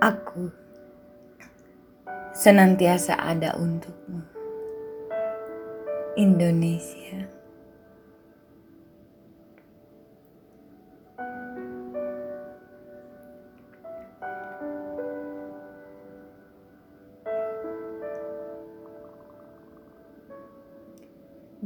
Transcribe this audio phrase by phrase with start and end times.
[0.00, 0.52] Aku
[2.36, 4.20] senantiasa ada untukmu.
[6.16, 7.28] Indonesia.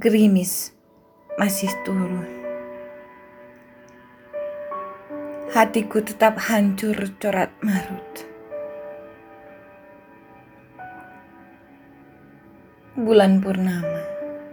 [0.01, 0.73] Gerimis
[1.37, 2.40] masih turun.
[5.51, 8.23] Hatiku tetap hancur corat marut.
[12.95, 13.99] Bulan purnama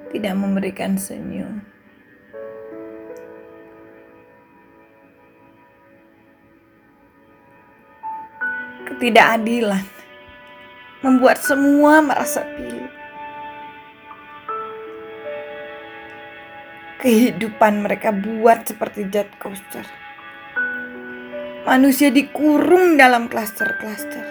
[0.09, 1.61] tidak memberikan senyum.
[8.89, 9.85] Ketidakadilan
[11.05, 12.89] membuat semua merasa pilu.
[17.05, 20.06] Kehidupan mereka buat seperti jet coaster.
[21.67, 24.23] Manusia dikurung dalam klaster-klaster.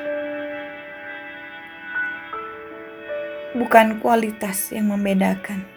[3.52, 5.68] Bukan kualitas yang membedakan.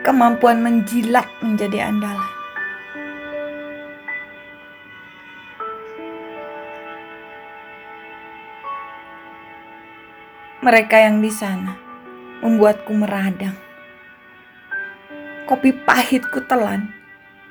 [0.00, 2.32] Kemampuan menjilat menjadi andalan.
[10.64, 11.76] Mereka yang di sana
[12.40, 13.60] membuatku meradang
[15.44, 16.97] kopi pahit ku telan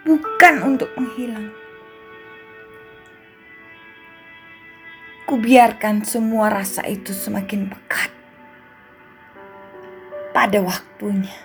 [0.08, 1.52] bukan untuk menghilang.
[5.27, 8.16] Kubiarkan semua rasa itu semakin pekat.
[10.31, 11.36] Pada waktunya,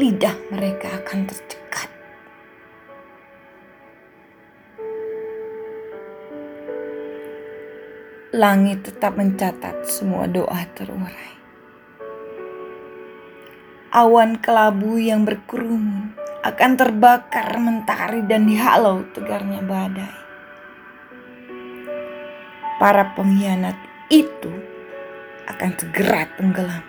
[0.00, 1.90] lidah mereka akan tercekat.
[8.32, 11.41] Langit tetap mencatat semua doa terurai
[13.92, 20.16] awan kelabu yang berkerumun akan terbakar mentari dan dihalau tegarnya badai.
[22.80, 23.76] Para pengkhianat
[24.08, 24.50] itu
[25.44, 26.84] akan segera tenggelam.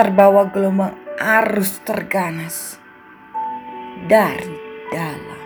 [0.00, 2.80] Terbawa gelombang arus terganas
[4.08, 4.56] dari
[4.88, 5.39] dalam.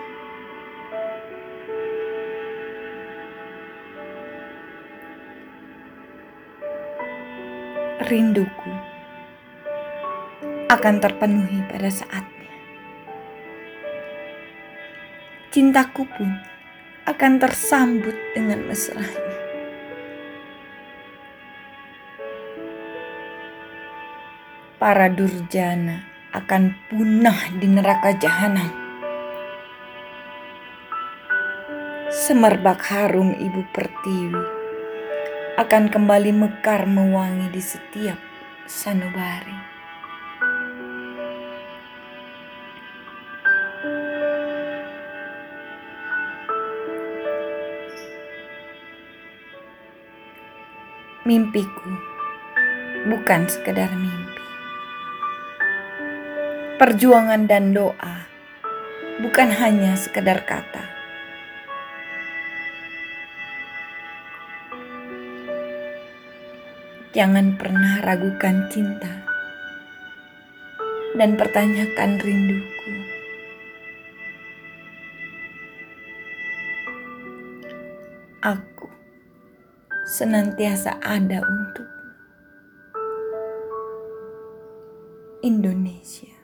[8.04, 8.72] Rinduku
[10.68, 12.52] akan terpenuhi pada saatnya.
[15.48, 16.28] Cintaku pun
[17.08, 19.32] akan tersambut dengan mesranya.
[24.76, 26.04] Para durjana
[26.36, 28.68] akan punah di neraka jahanam.
[32.12, 34.53] Semerbak harum ibu pertiwi
[35.54, 38.18] akan kembali mekar mewangi di setiap
[38.66, 39.54] sanubari.
[51.22, 51.90] Mimpiku
[53.06, 54.44] bukan sekedar mimpi.
[56.82, 58.26] Perjuangan dan doa
[59.22, 60.83] bukan hanya sekedar kata
[67.14, 69.22] Jangan pernah ragukan cinta
[71.14, 72.90] dan pertanyakan rinduku.
[78.42, 78.90] Aku
[80.10, 81.86] senantiasa ada untuk
[85.46, 86.43] Indonesia.